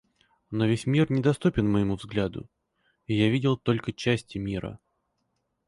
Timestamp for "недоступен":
1.11-1.69